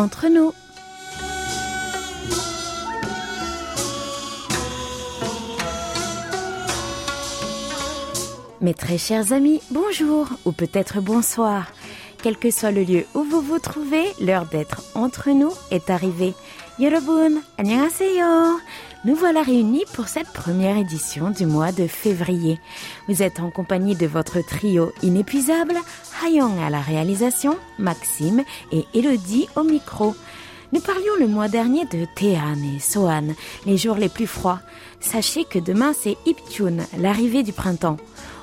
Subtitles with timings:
[0.00, 0.52] entre nous.
[8.62, 11.66] Mes très chers amis, bonjour ou peut-être bonsoir.
[12.22, 16.34] Quel que soit le lieu où vous vous trouvez, l'heure d'être entre nous est arrivée.
[16.78, 18.58] Yorobun, annyeonghaseyo.
[19.06, 22.60] Nous voilà réunis pour cette première édition du mois de février.
[23.08, 25.72] Vous êtes en compagnie de votre trio inépuisable,
[26.22, 30.14] Hayong à la réalisation, Maxime et Elodie au micro.
[30.72, 33.28] Nous parlions le mois dernier de Tehan et Sohan,
[33.64, 34.60] les jours les plus froids.
[35.00, 37.96] Sachez que demain c'est Iptun, l'arrivée du printemps.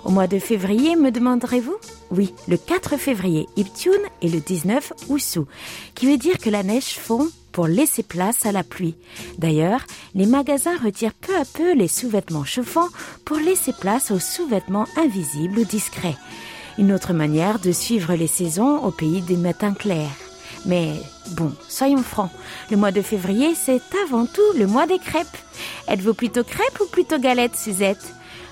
[0.07, 1.75] Au mois de février, me demanderez-vous
[2.11, 5.41] Oui, le 4 février, Iptun et le 19, Usu,
[5.95, 8.95] qui veut dire que la neige fond pour laisser place à la pluie.
[9.37, 9.81] D'ailleurs,
[10.15, 12.87] les magasins retirent peu à peu les sous-vêtements chauffants
[13.25, 16.15] pour laisser place aux sous-vêtements invisibles ou discrets.
[16.77, 20.15] Une autre manière de suivre les saisons au pays des matins clairs.
[20.65, 20.93] Mais
[21.31, 22.31] bon, soyons francs,
[22.71, 25.27] le mois de février, c'est avant tout le mois des crêpes.
[25.89, 28.13] Êtes-vous plutôt crêpes ou plutôt galettes, Suzette?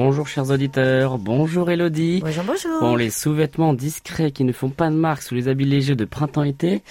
[0.00, 2.20] Bonjour chers auditeurs, bonjour Elodie.
[2.20, 2.80] Bonjour, bonjour.
[2.80, 6.04] Bon, les sous-vêtements discrets qui ne font pas de marque sous les habits légers de
[6.04, 6.82] printemps-été,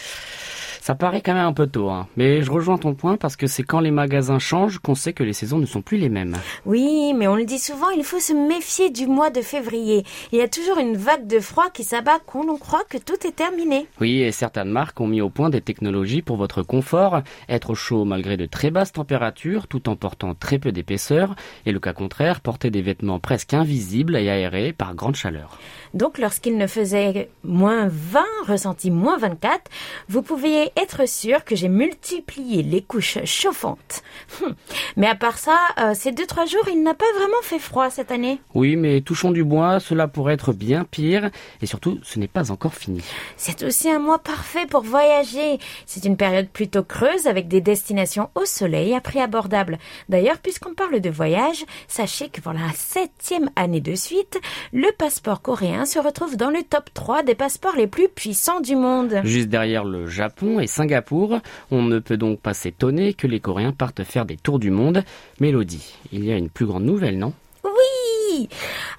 [0.88, 2.08] ça paraît quand même un peu tôt, hein.
[2.16, 5.22] mais je rejoins ton point parce que c'est quand les magasins changent qu'on sait que
[5.22, 6.38] les saisons ne sont plus les mêmes.
[6.66, 10.06] Oui, mais on le dit souvent, il faut se méfier du mois de février.
[10.32, 13.28] Il y a toujours une vague de froid qui s'abat quand l'on croit que tout
[13.28, 13.86] est terminé.
[14.00, 17.76] Oui, et certaines marques ont mis au point des technologies pour votre confort, être au
[17.76, 21.92] chaud malgré de très basses températures tout en portant très peu d'épaisseur, et le cas
[21.92, 25.60] contraire, porter des vêtements presque invisibles et aérés par grande chaleur.
[25.94, 29.70] Donc lorsqu'il ne faisait moins 20, ressenti moins 24,
[30.08, 34.04] vous pouviez être sûr que j'ai multiplié les couches chauffantes.
[34.42, 34.56] Hum.
[34.96, 37.90] Mais à part ça, euh, ces deux trois jours, il n'a pas vraiment fait froid
[37.90, 38.40] cette année.
[38.54, 41.30] Oui, mais touchons du bois, cela pourrait être bien pire,
[41.62, 43.02] et surtout, ce n'est pas encore fini.
[43.36, 45.60] C'est aussi un mois parfait pour voyager.
[45.86, 49.78] C'est une période plutôt creuse avec des destinations au soleil à prix abordable.
[50.10, 54.40] D'ailleurs, puisqu'on parle de voyage, sachez que pour la septième année de suite,
[54.74, 58.76] le passeport coréen se retrouve dans le top 3 des passeports les plus puissants du
[58.76, 59.22] monde.
[59.24, 61.40] Juste derrière le Japon et Singapour,
[61.72, 65.04] on ne peut donc pas s'étonner que les Coréens partent faire des tours du monde.
[65.40, 67.34] Mélodie, il y a une plus grande nouvelle, non?
[68.38, 68.50] Oui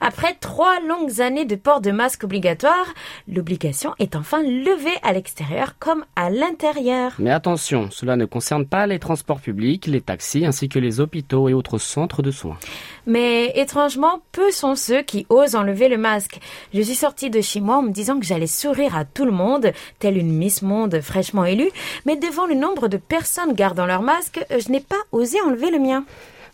[0.00, 2.86] Après trois longues années de port de masque obligatoire,
[3.28, 7.12] l'obligation est enfin levée à l'extérieur comme à l'intérieur.
[7.18, 11.48] Mais attention, cela ne concerne pas les transports publics, les taxis ainsi que les hôpitaux
[11.48, 12.58] et autres centres de soins.
[13.06, 16.40] Mais étrangement, peu sont ceux qui osent enlever le masque.
[16.74, 19.32] Je suis sortie de chez moi en me disant que j'allais sourire à tout le
[19.32, 21.70] monde, telle une Miss Monde fraîchement élue,
[22.06, 25.78] mais devant le nombre de personnes gardant leur masque, je n'ai pas osé enlever le
[25.78, 26.04] mien.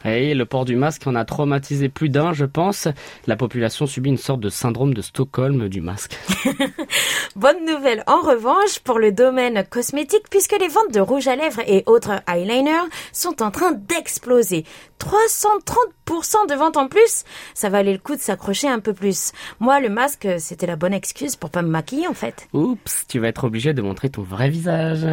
[0.04, 2.88] Et le port du masque en a traumatisé plus d'un, je pense.
[3.26, 6.19] La population subit une sorte de syndrome de Stockholm du masque.
[7.37, 11.62] Bonne nouvelle en revanche pour le domaine cosmétique puisque les ventes de rouge à lèvres
[11.66, 14.64] et autres eyeliners sont en train d'exploser.
[15.00, 19.32] 330% de ventes en plus Ça valait le coup de s'accrocher un peu plus.
[19.59, 22.48] Moi, le masque, c'était la bonne excuse pour pas me maquiller en fait.
[22.53, 25.06] Oups, tu vas être obligé de montrer ton vrai visage.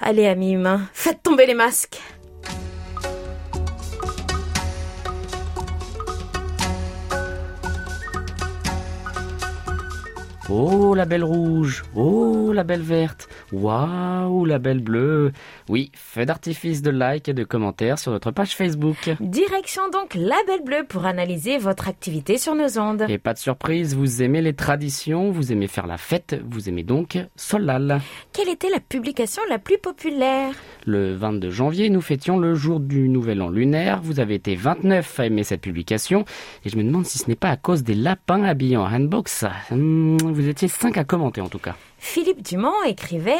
[0.00, 2.00] Allez, amis humains, faites tomber les masques.
[10.52, 11.84] Oh, la belle rouge.
[11.94, 13.28] Oh, la belle verte.
[13.52, 15.30] Waouh, la belle bleue.
[15.68, 19.10] Oui, feu d'artifice de likes et de commentaires sur notre page Facebook.
[19.20, 23.06] Direction donc la Belle Bleue pour analyser votre activité sur nos ondes.
[23.08, 26.82] Et pas de surprise, vous aimez les traditions, vous aimez faire la fête, vous aimez
[26.82, 28.00] donc Solal.
[28.32, 30.52] Quelle était la publication la plus populaire?
[30.84, 34.00] Le 22 janvier, nous fêtions le jour du nouvel an lunaire.
[34.02, 36.24] Vous avez été 29 à aimer cette publication.
[36.64, 39.44] Et je me demande si ce n'est pas à cause des lapins habillés en handbox.
[39.70, 41.76] Hmm, vous étiez 5 à commenter en tout cas.
[41.99, 43.33] Philippe Dumont écrivait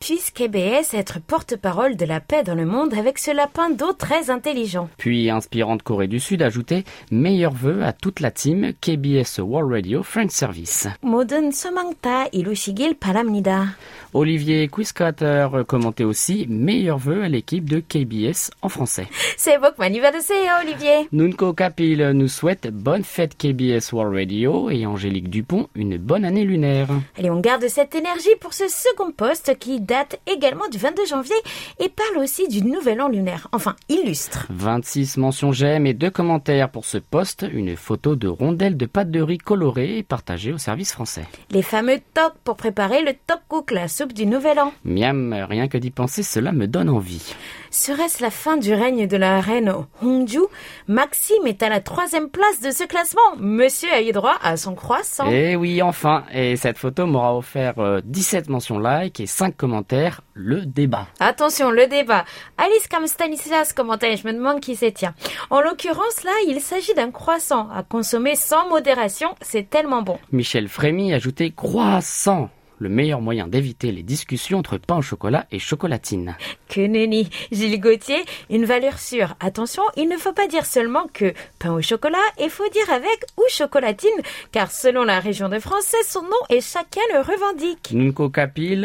[0.00, 4.30] Puisse KBS être porte-parole de la paix dans le monde avec ce lapin d'eau très
[4.30, 4.88] intelligent.
[4.96, 9.70] Puis, inspirant de Corée du Sud, ajoutait Meilleurs vœux à toute la team KBS World
[9.72, 10.88] Radio French Service.
[11.02, 13.76] 모든 소망다 이루시길 바랍니다.
[14.14, 19.06] Olivier Quisquater commentait aussi Meilleurs vœux à l'équipe de KBS en français.
[19.36, 21.08] C'est 복 많이 받으세요, Olivier.
[21.12, 26.44] Nunko Kapil nous souhaite bonne fête KBS World Radio et Angélique Dupont une bonne année
[26.44, 26.88] lunaire.
[27.18, 31.35] Allez, on garde cette énergie pour ce second poste qui date également du 22 janvier
[31.79, 33.47] et parle aussi du nouvel an lunaire.
[33.53, 34.45] Enfin, illustre.
[34.49, 39.09] 26 mentions j'aime et deux commentaires pour ce poste, une photo de rondelles de pâte
[39.09, 41.23] de riz colorée et partagée au service français.
[41.51, 44.73] Les fameux tocs pour préparer le tteokguk, la soupe du nouvel an.
[44.83, 47.33] Miam, rien que d'y penser, cela me donne envie.
[47.71, 49.73] Serait-ce la fin du règne de la reine
[50.03, 50.41] Hongju?
[50.87, 53.21] Maxime est à la troisième place de ce classement.
[53.39, 55.29] Monsieur a eu droit à son croissant.
[55.31, 60.21] Et oui, enfin, et cette photo m'aura offert euh, 17 mentions like et 5 commentaires,
[60.33, 61.07] le débat.
[61.19, 62.25] Attention, le débat.
[62.57, 65.13] Alice comme Stanislas commentait, je me demande qui c'est, tiens.
[65.49, 70.19] En l'occurrence, là, il s'agit d'un croissant à consommer sans modération, c'est tellement bon.
[70.31, 72.49] Michel Frémy ajoutait croissant,
[72.83, 76.35] le meilleur moyen d'éviter les discussions entre pain au chocolat et chocolatine.
[76.67, 77.29] Que nenni.
[77.51, 79.35] Gilles Gauthier, une valeur sûre.
[79.39, 83.23] Attention, il ne faut pas dire seulement que pain au chocolat, il faut dire avec
[83.37, 84.09] ou chocolatine,
[84.51, 87.93] car selon la région de France, c'est son nom et chacun le revendique.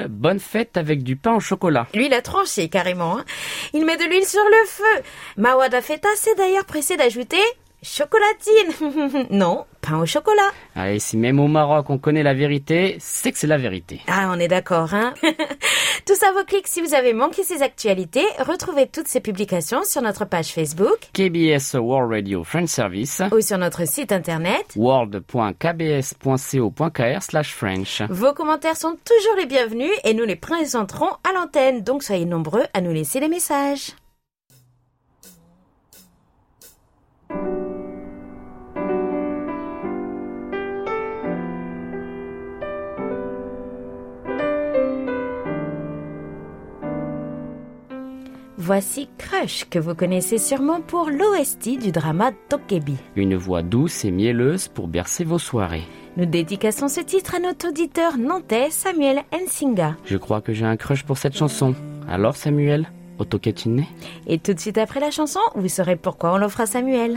[0.09, 1.89] Bonne fête avec du pain au chocolat.
[1.93, 3.19] Lui, il a tranché carrément.
[3.19, 3.25] hein.
[3.75, 5.03] Il met de l'huile sur le feu.
[5.37, 7.37] Mawada Feta s'est d'ailleurs pressé d'ajouter
[7.83, 9.27] chocolatine.
[9.31, 10.51] non, pain au chocolat.
[10.75, 14.01] Allez, si même au Maroc on connaît la vérité, c'est que c'est la vérité.
[14.07, 15.15] Ah, on est d'accord, hein
[16.07, 18.25] Tout ça vos clics si vous avez manqué ces actualités.
[18.39, 23.59] Retrouvez toutes ces publications sur notre page Facebook KBS World Radio French Service, ou sur
[23.59, 24.73] notre site internet.
[24.77, 28.03] world.kbs.co.kr slash French.
[28.09, 32.65] Vos commentaires sont toujours les bienvenus et nous les présenterons à l'antenne, donc soyez nombreux
[32.75, 33.93] à nous laisser des messages.
[48.69, 52.97] Voici Crush, que vous connaissez sûrement pour l'OST du drama Tokebi.
[53.17, 55.85] Une voix douce et mielleuse pour bercer vos soirées.
[56.19, 59.97] Nous dédicassons ce titre à notre auditeur nantais Samuel Nsinga.
[60.05, 61.75] Je crois que j'ai un crush pour cette chanson.
[62.11, 63.87] Alors Samuel, Otoketine
[64.27, 67.17] Et tout de suite après la chanson, vous saurez pourquoi on l'offre à Samuel.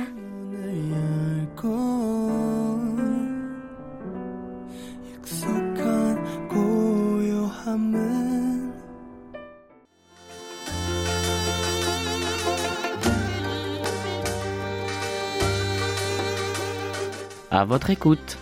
[17.51, 18.37] À votre écoute.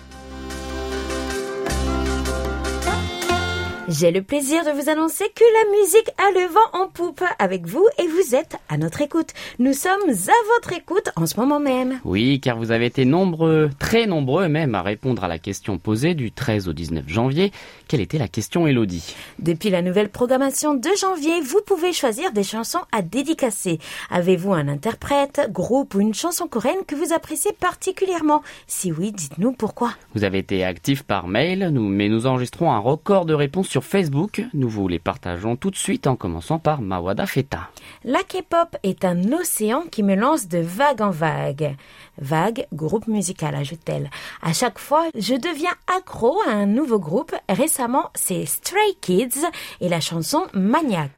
[3.92, 7.66] J'ai le plaisir de vous annoncer que la musique a le vent en poupe avec
[7.66, 9.30] vous et vous êtes à notre écoute.
[9.58, 12.00] Nous sommes à votre écoute en ce moment même.
[12.06, 16.14] Oui, car vous avez été nombreux, très nombreux même, à répondre à la question posée
[16.14, 17.52] du 13 au 19 janvier.
[17.88, 22.44] Quelle était la question, Elodie Depuis la nouvelle programmation de janvier, vous pouvez choisir des
[22.44, 23.80] chansons à dédicacer.
[24.12, 28.44] Avez-vous un interprète, groupe ou une chanson coréenne que vous appréciez particulièrement?
[28.68, 29.94] Si oui, dites-nous pourquoi.
[30.14, 33.79] Vous avez été actif par mail, nous, mais nous enregistrons un record de réponses sur
[33.79, 34.43] Facebook.
[34.53, 37.71] Nous vous les partageons tout de suite en commençant par Mawada Feta.
[38.05, 41.77] La K-pop est un océan qui me lance de vague en vague.
[42.19, 44.11] Vague, groupe musical, ajoute-t-elle.
[44.43, 47.35] À chaque fois, je deviens accro à un nouveau groupe.
[47.49, 49.47] Récemment, c'est Stray Kids
[49.81, 51.11] et la chanson Maniac.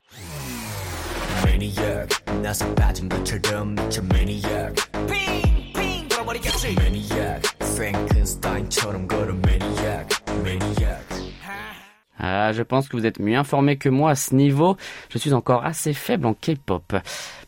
[1.45, 2.09] maniac
[2.43, 4.75] 나서 빠진 것처럼 미쳐 maniac
[5.09, 10.09] 빙빙 돌아버리겠지 maniac Frankenstein처럼 걸어 maniac
[10.43, 11.07] maniac
[12.24, 14.78] Ah, je pense que vous êtes mieux informé que moi à ce niveau.
[15.10, 16.96] Je suis encore assez faible en K-pop.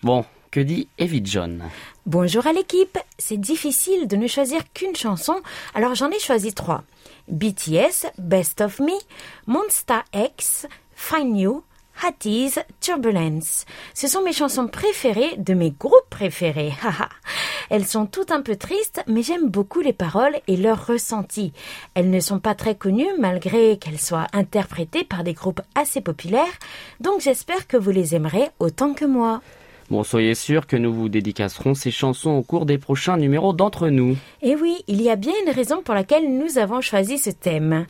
[0.02, 1.64] Bon, que dit Evie John?
[2.08, 2.98] Bonjour à l'équipe.
[3.20, 5.36] C'est difficile de ne choisir qu'une chanson,
[5.76, 6.84] alors j'en ai choisi trois.
[7.28, 8.98] BTS, Best of Me,
[9.46, 10.66] Monsta X,
[10.96, 11.64] Find You,
[12.02, 13.66] Hatties, Turbulence.
[13.94, 16.74] Ce sont mes chansons préférées de mes groupes préférés.
[17.70, 21.54] Elles sont toutes un peu tristes, mais j'aime beaucoup les paroles et leurs ressentis.
[21.94, 26.60] Elles ne sont pas très connues malgré qu'elles soient interprétées par des groupes assez populaires,
[27.00, 29.42] donc j'espère que vous les aimerez autant que moi.
[29.90, 33.90] Bon, soyez sûr que nous vous dédicacerons ces chansons au cours des prochains numéros d'entre
[33.90, 34.18] nous.
[34.42, 37.86] Et oui, il y a bien une raison pour laquelle nous avons choisi ce thème.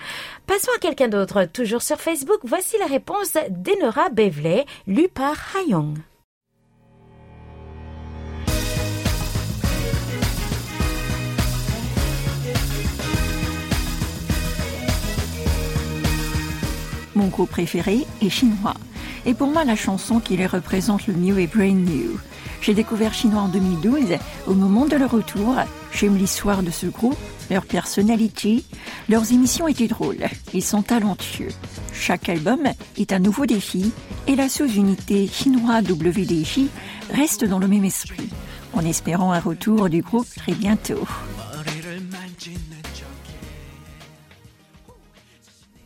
[0.47, 1.45] Passons à quelqu'un d'autre.
[1.45, 5.95] Toujours sur Facebook, voici la réponse d'Enora Bevley, lue par Hayong.
[17.15, 18.73] mon groupe préféré est chinois.
[19.25, 22.19] Et pour moi, la chanson qui les représente le mieux est Brain New.
[22.61, 24.17] J'ai découvert Chinois en 2012.
[24.47, 25.55] Au moment de leur retour,
[25.93, 27.17] j'aime l'histoire de ce groupe,
[27.49, 28.63] leur personnalité.
[29.09, 30.25] Leurs émissions étaient drôles.
[30.53, 31.51] Ils sont talentueux.
[31.93, 32.61] Chaque album
[32.97, 33.91] est un nouveau défi
[34.27, 36.67] et la sous-unité chinois WDJ
[37.13, 38.29] reste dans le même esprit,
[38.73, 41.07] en espérant un retour du groupe très bientôt.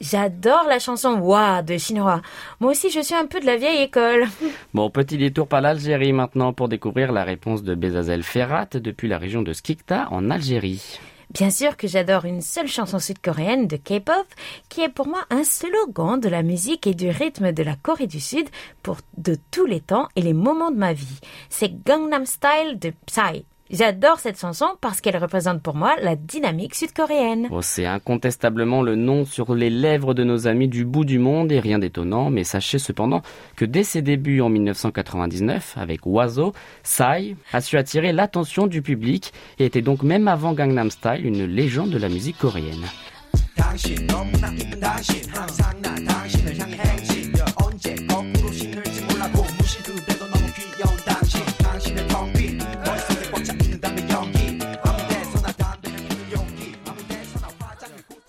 [0.09, 2.21] J'adore la chanson Wa de chinois.
[2.61, 4.25] Moi aussi, je suis un peu de la vieille école.
[4.73, 9.17] Bon, petit détour par l'Algérie maintenant pour découvrir la réponse de Bezazel Ferrat depuis la
[9.17, 10.99] région de Skikta en Algérie.
[11.31, 14.27] Bien sûr que j'adore une seule chanson sud-coréenne de K-pop
[14.69, 18.07] qui est pour moi un slogan de la musique et du rythme de la Corée
[18.07, 18.47] du Sud
[18.83, 21.19] pour de tous les temps et les moments de ma vie.
[21.49, 23.45] C'est Gangnam Style de Psy.
[23.69, 27.47] J'adore cette chanson parce qu'elle représente pour moi la dynamique sud-coréenne.
[27.51, 31.51] Oh, c'est incontestablement le nom sur les lèvres de nos amis du bout du monde
[31.51, 33.21] et rien d'étonnant, mais sachez cependant
[33.55, 39.33] que dès ses débuts en 1999 avec Oiseau, Psy a su attirer l'attention du public
[39.59, 42.85] et était donc même avant Gangnam Style une légende de la musique coréenne.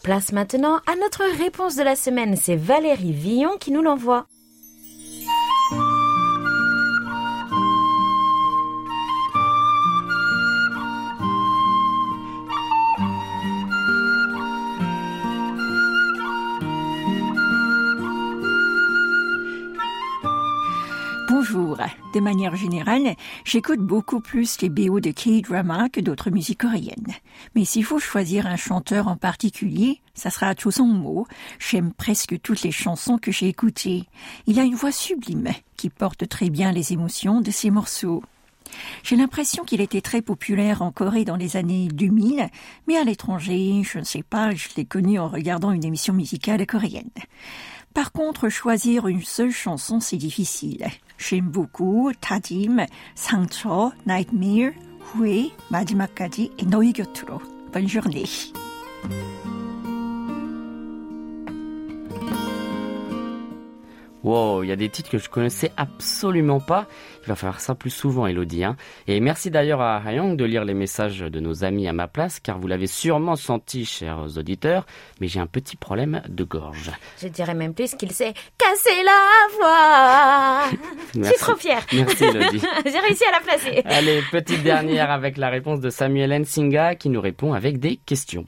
[0.09, 2.35] Place maintenant à notre réponse de la semaine.
[2.35, 4.27] C'est Valérie Villon qui nous l'envoie.
[22.19, 27.15] De manière générale, j'écoute beaucoup plus les BO de K-drama que d'autres musiques coréennes.
[27.55, 31.29] Mais s'il faut choisir un chanteur en particulier, ça sera Cho Song-mo.
[31.61, 34.07] J'aime presque toutes les chansons que j'ai écoutées.
[34.49, 38.25] Il a une voix sublime qui porte très bien les émotions de ses morceaux.
[39.05, 42.49] J'ai l'impression qu'il était très populaire en Corée dans les années 2000,
[42.89, 46.67] mais à l'étranger, je ne sais pas, je l'ai connu en regardant une émission musicale
[46.67, 47.11] coréenne.
[47.95, 50.89] Par contre, choisir une seule chanson, c'est difficile.
[51.19, 52.79] 쉼부구, 다짐,
[53.15, 54.71] 상처, 나이트미어,
[55.01, 57.41] 후회, 마지막까지 너희 곁으로.
[57.71, 57.87] Bonne
[59.05, 59.38] o
[64.29, 66.87] Wow, il y a des titres que je connaissais absolument pas.
[67.23, 68.63] Il va falloir ça plus souvent, Elodie.
[68.63, 68.77] Hein.
[69.07, 72.39] Et merci d'ailleurs à Hayong de lire les messages de nos amis à ma place,
[72.39, 74.85] car vous l'avez sûrement senti, chers auditeurs,
[75.23, 76.91] mais j'ai un petit problème de gorge.
[77.23, 80.79] Je dirais même plus qu'il s'est cassé la voix.
[81.15, 81.87] Je suis trop fière.
[81.95, 82.61] Merci, Elodie.
[82.85, 83.83] J'ai réussi à la placer.
[83.87, 88.45] Allez, petite dernière avec la réponse de Samuel Nsinga qui nous répond avec des questions.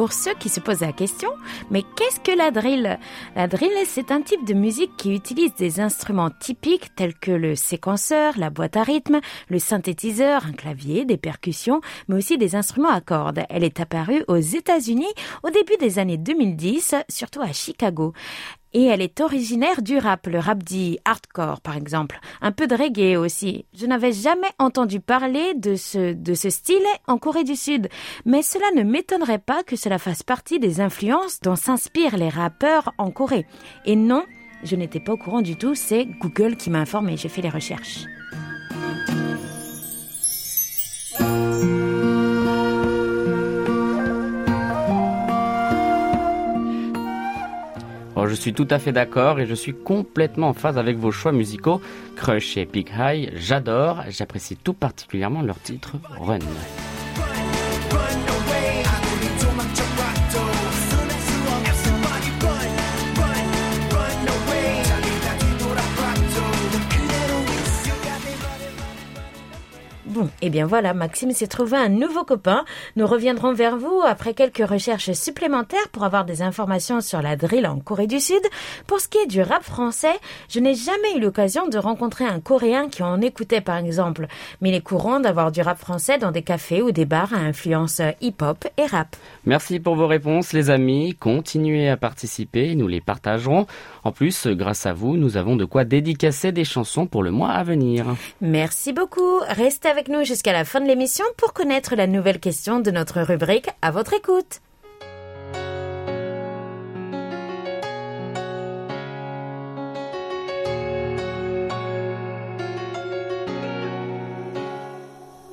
[0.00, 1.28] Pour ceux qui se posent la question,
[1.70, 2.98] mais qu'est-ce que la drill?
[3.36, 7.54] La drill, c'est un type de musique qui utilise des instruments typiques tels que le
[7.54, 12.88] séquenceur, la boîte à rythme, le synthétiseur, un clavier, des percussions, mais aussi des instruments
[12.88, 13.44] à cordes.
[13.50, 18.14] Elle est apparue aux États-Unis au début des années 2010, surtout à Chicago.
[18.72, 22.76] Et elle est originaire du rap, le rap dit hardcore par exemple, un peu de
[22.76, 23.66] reggae aussi.
[23.74, 26.76] Je n'avais jamais entendu parler de ce, de ce style
[27.08, 27.88] en Corée du Sud,
[28.24, 32.94] mais cela ne m'étonnerait pas que cela fasse partie des influences dont s'inspirent les rappeurs
[32.98, 33.46] en Corée.
[33.86, 34.24] Et non,
[34.62, 37.48] je n'étais pas au courant du tout, c'est Google qui m'a informé, j'ai fait les
[37.48, 38.04] recherches.
[48.30, 51.32] Je suis tout à fait d'accord et je suis complètement en phase avec vos choix
[51.32, 51.80] musicaux.
[52.14, 54.04] Crush et Peak High, j'adore.
[54.08, 56.38] J'apprécie tout particulièrement leur titre Run.
[70.10, 72.64] Bon, et bien voilà, Maxime s'est trouvé un nouveau copain.
[72.96, 77.64] Nous reviendrons vers vous après quelques recherches supplémentaires pour avoir des informations sur la drill
[77.64, 78.42] en Corée du Sud.
[78.88, 82.40] Pour ce qui est du rap français, je n'ai jamais eu l'occasion de rencontrer un
[82.40, 84.26] Coréen qui en écoutait par exemple.
[84.60, 87.38] Mais il est courant d'avoir du rap français dans des cafés ou des bars à
[87.38, 89.14] influence hip-hop et rap.
[89.46, 91.14] Merci pour vos réponses, les amis.
[91.20, 93.68] Continuez à participer, nous les partagerons.
[94.02, 97.50] En plus, grâce à vous, nous avons de quoi dédicacer des chansons pour le mois
[97.50, 98.06] à venir.
[98.40, 99.38] Merci beaucoup.
[99.46, 103.20] Restez avec nous jusqu'à la fin de l'émission pour connaître la nouvelle question de notre
[103.20, 104.60] rubrique à votre écoute.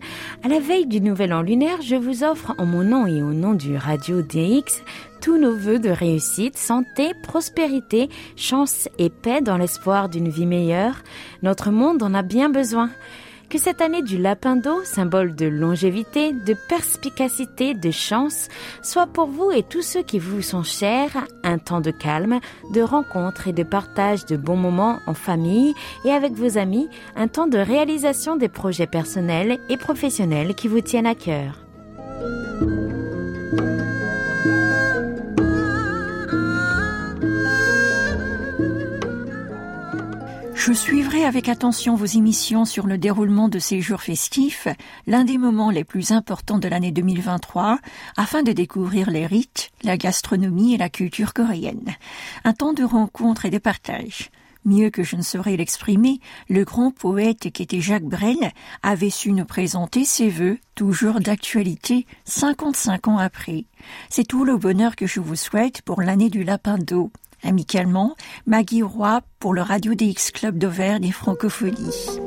[0.44, 3.32] À la veille du nouvel an lunaire, je vous offre en mon nom et au
[3.32, 4.84] nom du Radio DX
[5.20, 11.02] tous nos voeux de réussite, santé, prospérité, chance et paix dans l'espoir d'une vie meilleure.
[11.42, 12.90] Notre monde en a bien besoin.
[13.48, 18.48] Que cette année du lapin d'eau, symbole de longévité, de perspicacité, de chance,
[18.82, 22.40] soit pour vous et tous ceux qui vous sont chers un temps de calme,
[22.74, 25.74] de rencontres et de partage de bons moments en famille
[26.04, 30.80] et avec vos amis, un temps de réalisation des projets personnels et professionnels qui vous
[30.80, 31.65] tiennent à cœur.
[40.66, 44.66] Je suivrai avec attention vos émissions sur le déroulement de ces jours festifs,
[45.06, 47.78] l'un des moments les plus importants de l'année 2023,
[48.16, 51.94] afin de découvrir les rites, la gastronomie et la culture coréenne.
[52.42, 54.32] Un temps de rencontre et de partage.
[54.64, 56.18] Mieux que je ne saurais l'exprimer,
[56.48, 58.50] le grand poète qui était Jacques Brel
[58.82, 63.66] avait su nous présenter ses vœux, toujours d'actualité, 55 ans après.
[64.10, 67.12] C'est tout le bonheur que je vous souhaite pour l'année du lapin d'eau.
[67.46, 72.18] Amicalement, Maggie Roy pour le Radio DX Club d'Auvergne et Francophonie.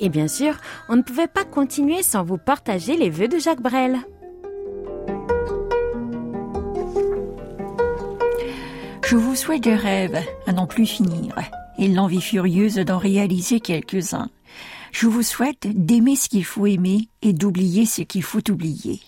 [0.00, 0.56] Et bien sûr,
[0.88, 3.98] on ne pouvait pas continuer sans vous partager les vœux de Jacques Brel.
[9.04, 11.36] Je vous souhaite des rêves à n'en plus finir
[11.78, 14.30] et l'envie furieuse d'en réaliser quelques-uns.
[14.92, 19.00] Je vous souhaite d'aimer ce qu'il faut aimer et d'oublier ce qu'il faut oublier.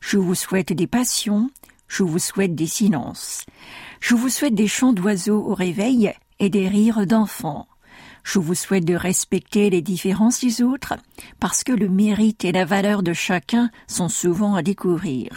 [0.00, 1.50] Je vous souhaite des passions,
[1.88, 3.46] je vous souhaite des silences.
[4.00, 7.66] Je vous souhaite des chants d'oiseaux au réveil et des rires d'enfants.
[8.22, 10.94] Je vous souhaite de respecter les différences des autres
[11.40, 15.30] parce que le mérite et la valeur de chacun sont souvent à découvrir.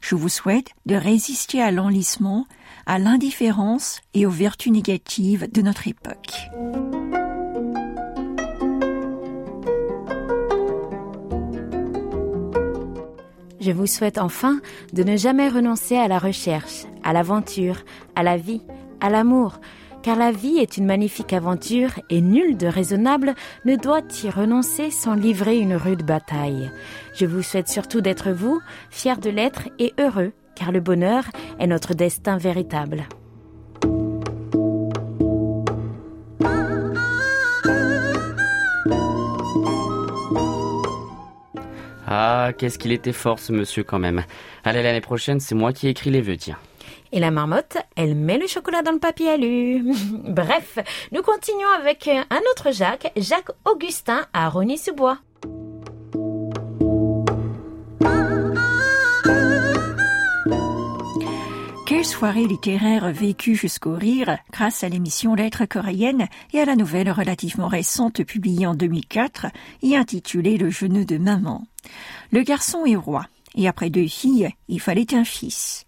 [0.00, 2.46] Je vous souhaite de résister à l'enlissement,
[2.90, 6.32] à l'indifférence et aux vertus négatives de notre époque.
[13.60, 14.60] Je vous souhaite enfin
[14.92, 17.76] de ne jamais renoncer à la recherche, à l'aventure,
[18.16, 18.62] à la vie,
[19.00, 19.60] à l'amour,
[20.02, 24.90] car la vie est une magnifique aventure et nul de raisonnable ne doit y renoncer
[24.90, 26.72] sans livrer une rude bataille.
[27.14, 31.24] Je vous souhaite surtout d'être vous, fiers de l'être et heureux, car le bonheur
[31.58, 33.08] est notre destin véritable.
[42.06, 44.22] Ah, qu'est-ce qu'il était fort ce monsieur quand même.
[44.64, 46.58] Allez, l'année prochaine, c'est moi qui écris les vœux, tiens.
[47.12, 49.82] Et la marmotte, elle met le chocolat dans le papier alu.
[50.12, 50.78] Bref,
[51.12, 55.18] nous continuons avec un autre Jacques, Jacques Augustin à Rony-sous-Bois.
[62.00, 67.10] Quelle soirée littéraire vécue jusqu'au rire grâce à l'émission Lettres coréennes et à la nouvelle
[67.10, 69.48] relativement récente publiée en 2004
[69.82, 71.66] et intitulée Le genou de maman.
[72.32, 73.26] Le garçon est roi.
[73.54, 75.84] Et après deux filles, il fallait un fils.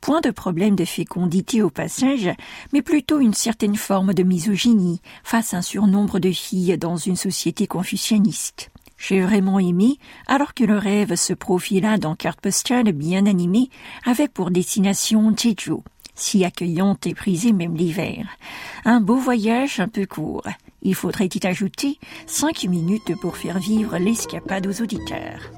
[0.00, 2.30] Point de problème de fécondité au passage,
[2.72, 7.16] mais plutôt une certaine forme de misogynie face à un surnombre de filles dans une
[7.16, 8.70] société confucianiste.
[8.98, 13.68] J'ai vraiment aimé, alors que le rêve se profila dans carte postale bien animée,
[14.04, 15.82] avec pour destination Jeju,
[16.14, 18.26] si accueillante et prisée même l'hiver.
[18.84, 20.46] Un beau voyage un peu court.
[20.82, 25.50] Il faudrait y ajouter 5 minutes pour faire vivre l'escapade aux auditeurs.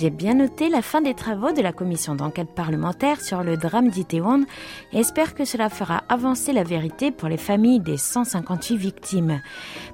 [0.00, 3.90] J'ai bien noté la fin des travaux de la commission d'enquête parlementaire sur le drame
[3.90, 4.46] d'Itaewon
[4.94, 9.42] et espère que cela fera avancer la vérité pour les familles des 158 victimes.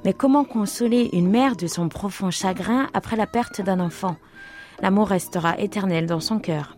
[0.04, 4.14] Mais comment consoler une mère de son profond chagrin après la perte d'un enfant?
[4.80, 6.76] L'amour restera éternel dans son cœur.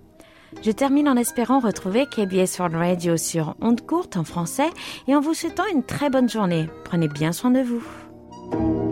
[0.62, 4.70] Je termine en espérant retrouver KBS World Radio sur Onde Courte en français
[5.06, 6.70] et en vous souhaitant une très bonne journée.
[6.82, 8.87] Prenez bien soin de vous.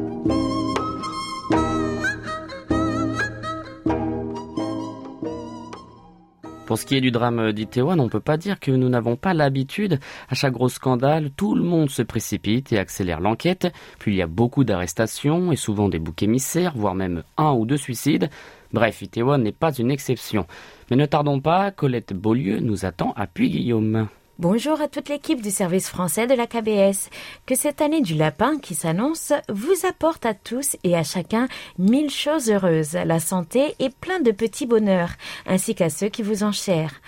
[6.67, 9.15] Pour ce qui est du drame d'Itaewon, on ne peut pas dire que nous n'avons
[9.15, 10.01] pas l'habitude.
[10.29, 13.73] À chaque gros scandale, tout le monde se précipite et accélère l'enquête.
[14.01, 17.67] Puis il y a beaucoup d'arrestations et souvent des boucs émissaires, voire même un ou
[17.67, 18.31] deux suicides.
[18.73, 20.45] Bref, Itaewon n'est pas une exception.
[20.91, 24.09] Mais ne tardons pas, Colette Beaulieu nous attend à Puy-Guillaume.
[24.39, 27.09] Bonjour à toute l'équipe du service français de la KBS.
[27.47, 32.11] Que cette année du lapin qui s'annonce vous apporte à tous et à chacun mille
[32.11, 35.13] choses heureuses, la santé et plein de petits bonheurs,
[35.47, 37.01] ainsi qu'à ceux qui vous en chèrent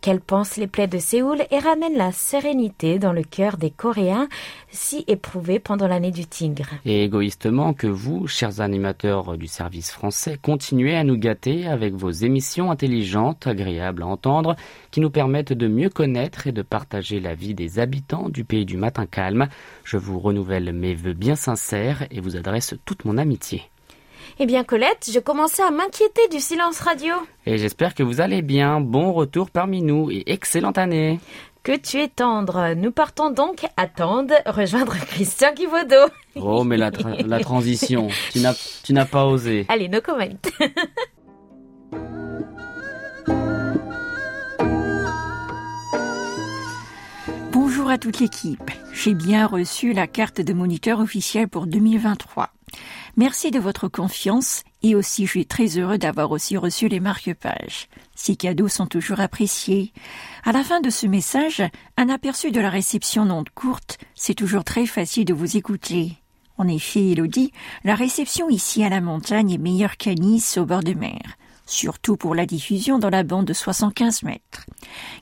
[0.00, 4.28] qu'elle pense les plaies de Séoul et ramène la sérénité dans le cœur des Coréens
[4.70, 6.68] si éprouvés pendant l'année du tigre.
[6.84, 12.10] Et égoïstement que vous, chers animateurs du service français, continuez à nous gâter avec vos
[12.10, 14.56] émissions intelligentes, agréables à entendre,
[14.90, 18.64] qui nous permettent de mieux connaître et de partager la vie des habitants du pays
[18.64, 19.48] du matin calme.
[19.84, 23.69] Je vous renouvelle mes vœux bien sincères et vous adresse toute mon amitié.
[24.38, 27.14] Eh bien Colette, je commençais à m'inquiéter du silence radio.
[27.46, 28.80] Et j'espère que vous allez bien.
[28.80, 31.20] Bon retour parmi nous et excellente année.
[31.62, 32.72] Que tu es tendre.
[32.74, 36.10] Nous partons donc à Tende rejoindre Christian Kivodo.
[36.36, 39.66] Oh, mais la, tra- la transition, tu n'as, tu n'as pas osé.
[39.68, 40.24] Allez, no comment.
[47.52, 48.70] Bonjour à toute l'équipe.
[48.92, 52.50] J'ai bien reçu la carte de moniteur officiel pour 2023.
[53.16, 57.88] Merci de votre confiance et aussi je suis très heureux d'avoir aussi reçu les marque-pages.
[58.14, 59.92] Ces cadeaux sont toujours appréciés.
[60.44, 61.62] À la fin de ce message,
[61.96, 66.12] un aperçu de la réception non courte, c'est toujours très facile de vous écouter.
[66.58, 67.52] En effet, Elodie,
[67.84, 71.36] la réception ici à la montagne est meilleure qu'à Nice au bord de mer
[71.70, 74.66] surtout pour la diffusion dans la bande de 75 mètres.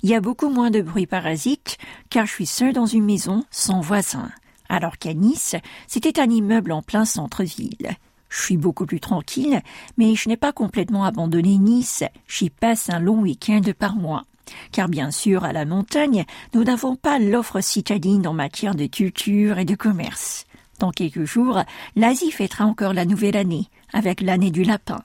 [0.02, 1.76] Il y a beaucoup moins de bruit parasite
[2.10, 4.30] car je suis seul dans une maison sans voisins.
[4.68, 7.96] Alors qu'à Nice, c'était un immeuble en plein centre-ville.
[8.28, 9.62] Je suis beaucoup plus tranquille,
[9.96, 12.04] mais je n'ai pas complètement abandonné Nice.
[12.26, 14.24] J'y passe un long week-end par mois.
[14.72, 19.58] Car bien sûr, à la montagne, nous n'avons pas l'offre citadine en matière de culture
[19.58, 20.46] et de commerce.
[20.78, 21.62] Dans quelques jours,
[21.96, 25.02] l'Asie fêtera encore la nouvelle année, avec l'année du lapin.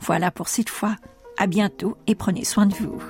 [0.00, 0.96] Voilà pour cette fois.
[1.38, 3.02] À bientôt et prenez soin de vous.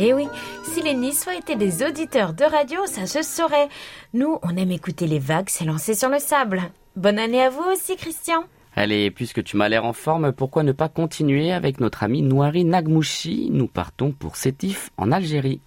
[0.00, 0.28] Eh oui,
[0.62, 3.68] si les Niçois étaient des auditeurs de radio, ça se saurait.
[4.14, 6.62] Nous, on aime écouter les vagues s'élancer sur le sable.
[6.94, 8.44] Bonne année à vous aussi, Christian.
[8.76, 12.64] Allez, puisque tu m'as l'air en forme, pourquoi ne pas continuer avec notre ami Noiri
[12.64, 13.48] Nagmouchi?
[13.50, 15.60] Nous partons pour Sétif en Algérie.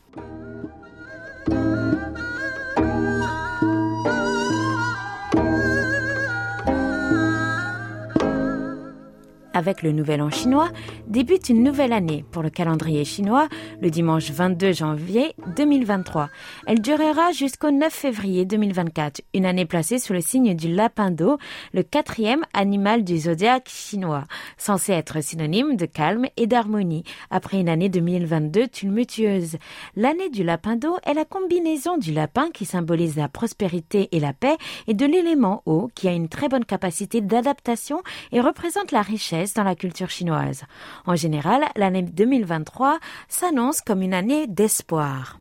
[9.53, 10.69] Avec le nouvel an chinois,
[11.11, 13.49] débute une nouvelle année pour le calendrier chinois
[13.81, 16.29] le dimanche 22 janvier 2023.
[16.67, 21.37] Elle durera jusqu'au 9 février 2024, une année placée sous le signe du lapin d'eau,
[21.73, 24.23] le quatrième animal du zodiaque chinois,
[24.57, 29.57] censé être synonyme de calme et d'harmonie après une année 2022 tumultueuse.
[29.97, 34.31] L'année du lapin d'eau est la combinaison du lapin qui symbolise la prospérité et la
[34.31, 34.55] paix
[34.87, 39.53] et de l'élément eau qui a une très bonne capacité d'adaptation et représente la richesse
[39.53, 40.63] dans la culture chinoise.
[41.05, 45.39] En général, l'année 2023 s'annonce comme une année d'espoir.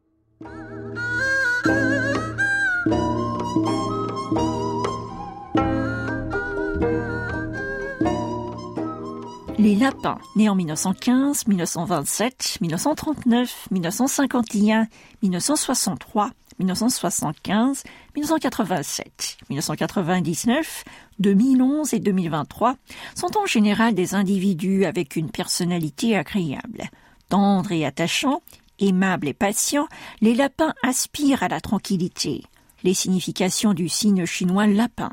[9.59, 14.87] Les lapins, nés en 1915, 1927, 1939, 1951,
[15.23, 20.85] 1963, 1975, 1987, 1999,
[21.18, 22.77] 2011 et 2023
[23.14, 26.85] sont en général des individus avec une personnalité agréable.
[27.31, 28.42] Tendres et attachants,
[28.79, 29.88] aimables et patients,
[30.20, 32.42] les lapins aspirent à la tranquillité.
[32.83, 35.11] Les significations du signe chinois lapin.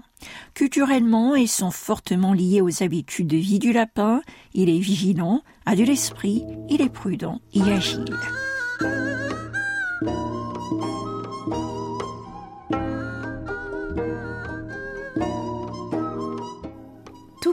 [0.53, 4.21] Culturellement, ils sont fortement liés aux habitudes de vie du lapin.
[4.53, 8.05] Il est vigilant, a de l'esprit, il est prudent et agile.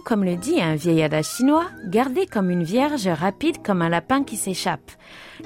[0.04, 4.22] Comme le dit un vieil adage chinois, gardez comme une vierge rapide comme un lapin
[4.22, 4.90] qui s'échappe.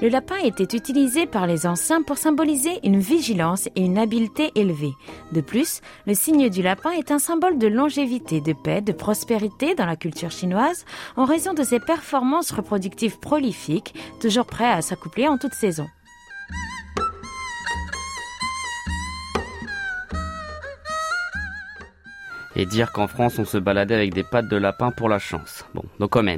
[0.01, 4.93] Le lapin était utilisé par les anciens pour symboliser une vigilance et une habileté élevée.
[5.31, 9.75] De plus, le signe du lapin est un symbole de longévité, de paix, de prospérité
[9.75, 15.27] dans la culture chinoise en raison de ses performances reproductives prolifiques, toujours prêt à s'accoupler
[15.27, 15.87] en toute saison.
[22.55, 25.65] Et dire qu'en France on se baladait avec des pattes de lapin pour la chance.
[25.73, 26.29] Bon, no comment.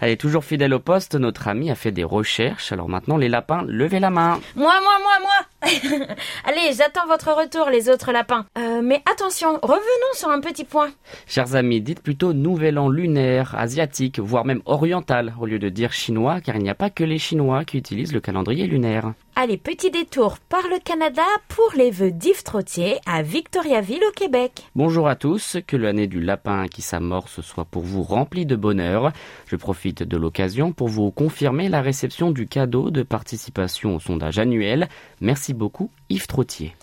[0.00, 2.72] Allez, toujours fidèle au poste, notre ami a fait des recherches.
[2.72, 4.40] Alors maintenant, les lapins, levez la main.
[4.56, 5.46] Moi, moi, moi, moi
[6.44, 8.46] Allez, j'attends votre retour, les autres lapins.
[8.58, 10.90] Euh, mais attention, revenons sur un petit point.
[11.26, 15.92] Chers amis, dites plutôt nouvel an lunaire, asiatique, voire même oriental, au lieu de dire
[15.92, 19.12] chinois, car il n'y a pas que les Chinois qui utilisent le calendrier lunaire.
[19.34, 24.64] Allez, petit détour par le Canada pour les vœux d'Yves Trottier à Victoriaville au Québec.
[24.74, 29.10] Bonjour à tous, que l'année du lapin qui s'amorce soit pour vous remplie de bonheur.
[29.46, 34.38] Je profite de l'occasion pour vous confirmer la réception du cadeau de participation au sondage
[34.38, 34.88] annuel.
[35.22, 36.74] Merci beaucoup Yves Trottier.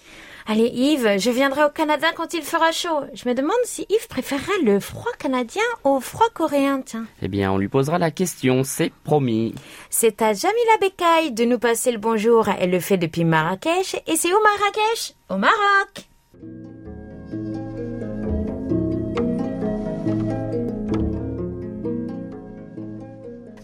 [0.51, 3.01] Allez Yves, je viendrai au Canada quand il fera chaud.
[3.13, 7.05] Je me demande si Yves préférerait le froid canadien au froid coréen, tiens.
[7.21, 9.53] Eh bien, on lui posera la question, c'est promis.
[9.91, 12.47] C'est à Jamila Bekaï de nous passer le bonjour.
[12.49, 13.95] Elle le fait depuis Marrakech.
[14.07, 16.09] Et c'est où Marrakech Au Maroc.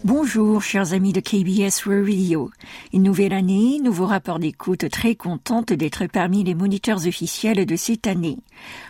[0.06, 2.52] Bonjour, chers amis de KBS Radio.
[2.92, 8.06] Une nouvelle année, nouveau rapport d'écoute, très contente d'être parmi les moniteurs officiels de cette
[8.06, 8.38] année.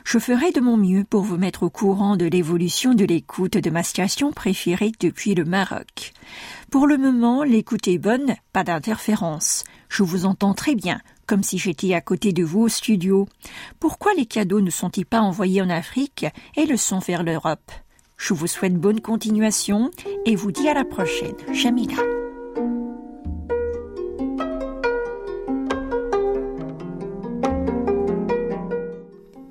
[0.05, 3.71] Je ferai de mon mieux pour vous mettre au courant de l'évolution de l'écoute de
[3.71, 6.13] ma station préférée depuis le Maroc.
[6.71, 9.65] Pour le moment, l'écoute est bonne, pas d'interférence.
[9.89, 13.27] Je vous entends très bien, comme si j'étais à côté de vous au studio.
[13.81, 16.27] Pourquoi les cadeaux ne sont-ils pas envoyés en Afrique
[16.57, 17.73] et le sont vers l'Europe?
[18.17, 19.91] Je vous souhaite bonne continuation
[20.25, 21.37] et vous dis à la prochaine.
[21.53, 21.95] Jamila.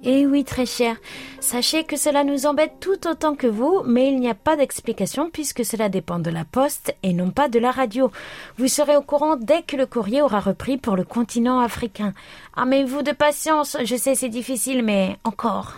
[0.08, 0.97] Eh oui, très cher.
[1.39, 5.30] Sachez que cela nous embête tout autant que vous, mais il n'y a pas d'explication
[5.32, 8.12] puisque cela dépend de la poste et non pas de la radio.
[8.58, 12.13] Vous serez au courant dès que le courrier aura repris pour le continent africain.
[12.56, 15.73] Armez-vous de patience, je sais c'est difficile, mais encore.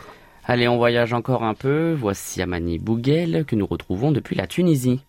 [0.50, 1.94] Allez, on voyage encore un peu.
[1.94, 5.02] Voici Amani Bouguel que nous retrouvons depuis la Tunisie.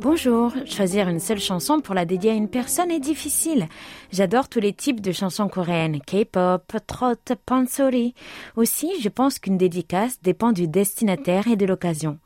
[0.00, 3.68] Bonjour, choisir une seule chanson pour la dédier à une personne est difficile.
[4.10, 7.14] J'adore tous les types de chansons coréennes, K-pop, trot,
[7.46, 8.14] pansori.
[8.56, 12.18] Aussi, je pense qu'une dédicace dépend du destinataire et de l'occasion.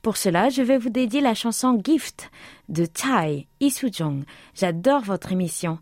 [0.00, 2.30] Pour cela, je vais vous dédier la chanson Gift
[2.68, 4.24] de Thai, Isujong.
[4.54, 5.78] J'adore votre émission.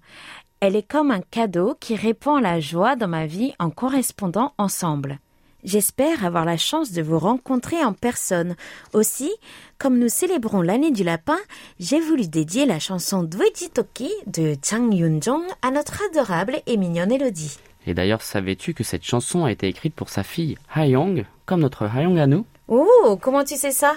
[0.65, 5.19] Elle est comme un cadeau qui répand la joie dans ma vie en correspondant ensemble.
[5.65, 8.55] J'espère avoir la chance de vous rencontrer en personne.
[8.93, 9.33] Aussi,
[9.77, 11.39] comme nous célébrons l'année du lapin,
[11.81, 13.29] j'ai voulu dédier la chanson
[13.75, 17.59] Toki de Chang Yun-jong à notre adorable et mignonne Elodie.
[17.89, 21.87] Et d'ailleurs, savais-tu que cette chanson a été écrite pour sa fille Hayoung, comme notre
[21.87, 22.47] Hayoung à nous?
[22.69, 23.95] Oh, comment tu sais ça?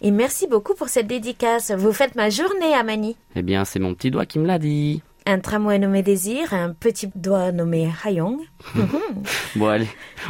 [0.00, 1.72] Et merci beaucoup pour cette dédicace.
[1.72, 3.16] Vous faites ma journée, Amani.
[3.34, 5.02] Eh bien, c'est mon petit doigt qui me l'a dit.
[5.26, 8.40] Un tramway nommé Désir, un petit doigt nommé Hayong.
[9.56, 9.88] Bon allez,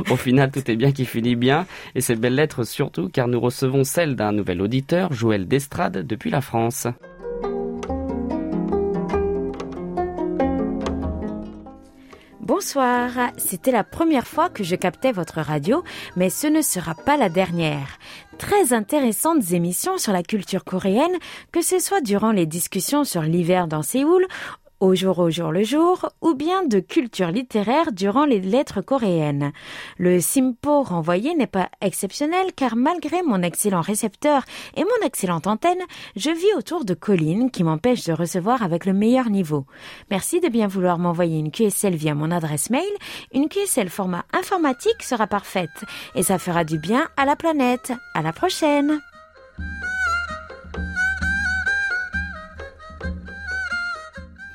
[0.09, 3.41] au final tout est bien qui finit bien, et ces belles lettres surtout car nous
[3.41, 6.87] recevons celle d'un nouvel auditeur, Joël Destrade, depuis la France.
[12.39, 15.83] Bonsoir, c'était la première fois que je captais votre radio,
[16.15, 17.99] mais ce ne sera pas la dernière.
[18.39, 21.17] Très intéressantes émissions sur la culture coréenne,
[21.51, 24.27] que ce soit durant les discussions sur l'hiver dans Séoul
[24.81, 29.53] au jour au jour le jour, ou bien de culture littéraire durant les lettres coréennes.
[29.99, 34.45] Le simpo renvoyé n'est pas exceptionnel car malgré mon excellent récepteur
[34.77, 35.83] et mon excellente antenne,
[36.17, 39.65] je vis autour de collines qui m'empêchent de recevoir avec le meilleur niveau.
[40.11, 42.83] Merci de bien vouloir m'envoyer une QSL via mon adresse mail.
[43.33, 45.85] Une QSL format informatique sera parfaite
[46.15, 47.93] et ça fera du bien à la planète.
[48.15, 49.01] À la prochaine!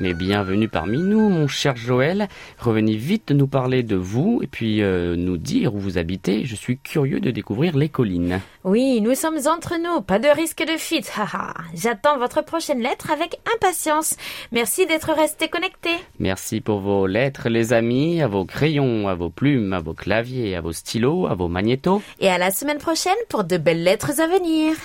[0.01, 2.29] Mais bienvenue parmi nous, mon cher Joël.
[2.57, 6.45] Revenez vite nous parler de vous et puis euh, nous dire où vous habitez.
[6.45, 8.39] Je suis curieux de découvrir les collines.
[8.63, 11.11] Oui, nous sommes entre nous, pas de risque de fuite.
[11.73, 14.15] J'attends votre prochaine lettre avec impatience.
[14.53, 15.89] Merci d'être resté connecté.
[16.17, 20.55] Merci pour vos lettres, les amis, à vos crayons, à vos plumes, à vos claviers,
[20.55, 22.01] à vos stylos, à vos magnétos.
[22.21, 24.75] Et à la semaine prochaine pour de belles lettres à venir.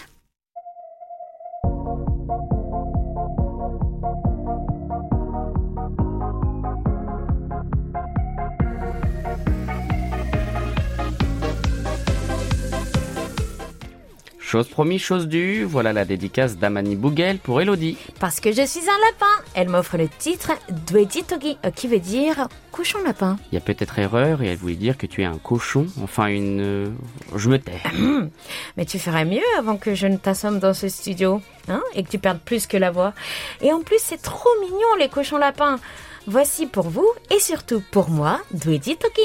[14.55, 17.97] Chose promis, chose due, voilà la dédicace d'Amani Bougel pour Elodie.
[18.21, 20.53] Parce que je suis un lapin, elle m'offre le titre
[20.87, 23.37] Dwejitogi, euh, qui veut dire cochon lapin.
[23.51, 26.27] Il y a peut-être erreur et elle voulait dire que tu es un cochon, enfin
[26.27, 26.61] une...
[26.61, 26.87] euh,
[27.35, 27.83] Je me tais.
[28.77, 32.11] Mais tu ferais mieux avant que je ne t'assomme dans ce studio, hein, et que
[32.11, 33.12] tu perdes plus que la voix.
[33.61, 35.81] Et en plus, c'est trop mignon les cochons lapins.
[36.29, 39.21] Voici pour vous et surtout pour moi, Dwejitogi.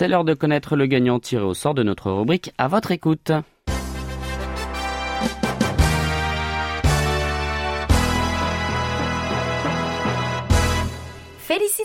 [0.00, 3.32] C'est l'heure de connaître le gagnant tiré au sort de notre rubrique à votre écoute.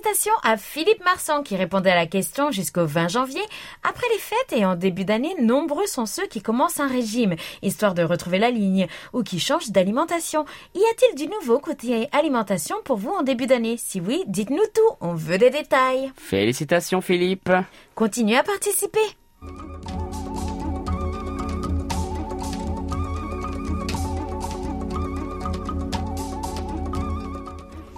[0.06, 3.42] Félicitations à Philippe Marsan qui répondait à la question jusqu'au 20 janvier.
[3.82, 7.96] Après les fêtes et en début d'année, nombreux sont ceux qui commencent un régime, histoire
[7.96, 10.46] de retrouver la ligne, ou qui changent d'alimentation.
[10.76, 13.78] Y a-t-il du nouveau côté alimentation pour vous en début d'année?
[13.78, 16.12] Si oui, dites-nous tout, on veut des détails.
[16.18, 17.52] Félicitations Philippe
[17.96, 19.00] Continuez à participer.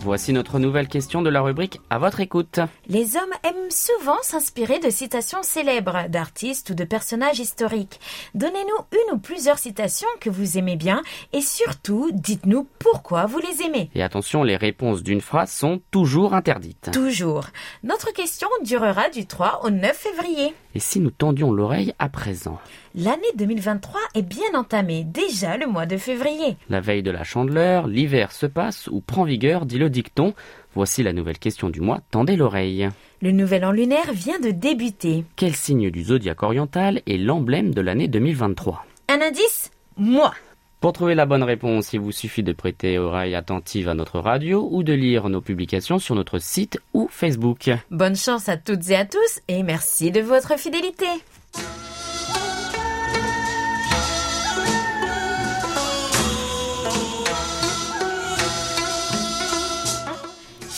[0.07, 2.61] Voici notre nouvelle question de la rubrique à votre écoute.
[2.87, 7.99] Les hommes aiment souvent s'inspirer de citations célèbres, d'artistes ou de personnages historiques.
[8.33, 11.01] Donnez-nous une ou plusieurs citations que vous aimez bien
[11.33, 13.89] et surtout, dites-nous pourquoi vous les aimez.
[13.95, 16.89] Et attention, les réponses d'une phrase sont toujours interdites.
[16.93, 17.47] Toujours.
[17.83, 20.55] Notre question durera du 3 au 9 février.
[20.73, 22.59] Et si nous tendions l'oreille à présent?
[22.95, 26.57] L'année 2023 est bien entamée, déjà le mois de février.
[26.69, 30.33] La veille de la chandeleur, l'hiver se passe ou prend vigueur, dit le dicton.
[30.73, 32.89] Voici la nouvelle question du mois, tendez l'oreille.
[33.21, 35.25] Le nouvel an lunaire vient de débuter.
[35.35, 39.71] Quel signe du zodiaque oriental est l'emblème de l'année 2023 Un indice?
[39.97, 40.33] Moi.
[40.79, 44.67] Pour trouver la bonne réponse, il vous suffit de prêter oreille attentive à notre radio
[44.71, 47.71] ou de lire nos publications sur notre site ou Facebook.
[47.89, 51.07] Bonne chance à toutes et à tous et merci de votre fidélité.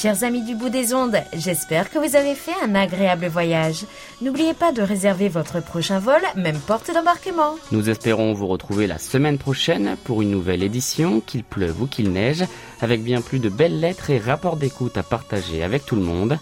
[0.01, 3.83] Chers amis du bout des ondes, j'espère que vous avez fait un agréable voyage.
[4.21, 7.57] N'oubliez pas de réserver votre prochain vol, même porte d'embarquement.
[7.73, 12.13] Nous espérons vous retrouver la semaine prochaine pour une nouvelle édition, qu'il pleuve ou qu'il
[12.13, 12.45] neige,
[12.79, 16.39] avec bien plus de belles lettres et rapports d'écoute à partager avec tout le monde.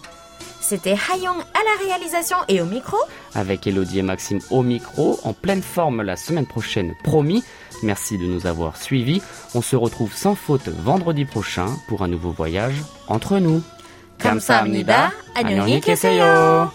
[0.60, 2.96] C'était Hayong à la réalisation et au micro.
[3.34, 7.42] Avec Elodie et Maxime au micro, en pleine forme la semaine prochaine, promis.
[7.81, 9.21] Merci de nous avoir suivis.
[9.55, 13.61] On se retrouve sans faute vendredi prochain pour un nouveau voyage entre nous.
[14.19, 15.11] 감사합니다.
[15.35, 16.71] 안녕히 계세요.